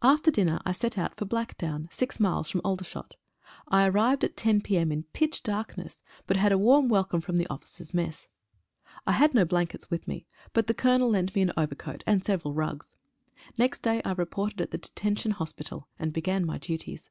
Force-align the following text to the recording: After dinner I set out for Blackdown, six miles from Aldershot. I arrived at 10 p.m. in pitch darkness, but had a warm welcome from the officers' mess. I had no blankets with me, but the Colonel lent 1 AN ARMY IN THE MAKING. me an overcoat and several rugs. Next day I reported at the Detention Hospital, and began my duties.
After 0.00 0.30
dinner 0.30 0.60
I 0.64 0.72
set 0.72 0.96
out 0.96 1.14
for 1.14 1.26
Blackdown, 1.26 1.92
six 1.92 2.18
miles 2.18 2.48
from 2.48 2.62
Aldershot. 2.64 3.16
I 3.68 3.86
arrived 3.86 4.24
at 4.24 4.34
10 4.34 4.62
p.m. 4.62 4.90
in 4.90 5.02
pitch 5.12 5.42
darkness, 5.42 6.00
but 6.26 6.38
had 6.38 6.52
a 6.52 6.56
warm 6.56 6.88
welcome 6.88 7.20
from 7.20 7.36
the 7.36 7.46
officers' 7.48 7.92
mess. 7.92 8.28
I 9.06 9.12
had 9.12 9.34
no 9.34 9.44
blankets 9.44 9.90
with 9.90 10.08
me, 10.08 10.24
but 10.54 10.68
the 10.68 10.72
Colonel 10.72 11.10
lent 11.10 11.36
1 11.36 11.42
AN 11.42 11.42
ARMY 11.42 11.42
IN 11.42 11.46
THE 11.48 11.50
MAKING. 11.50 11.54
me 11.54 11.54
an 11.54 11.62
overcoat 11.92 12.04
and 12.06 12.24
several 12.24 12.54
rugs. 12.54 12.94
Next 13.58 13.82
day 13.82 14.00
I 14.06 14.12
reported 14.12 14.62
at 14.62 14.70
the 14.70 14.78
Detention 14.78 15.32
Hospital, 15.32 15.86
and 15.98 16.14
began 16.14 16.46
my 16.46 16.56
duties. 16.56 17.10